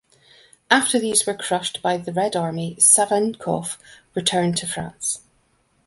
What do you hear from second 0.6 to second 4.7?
After these were crushed by the Red Army, Savinkov returned to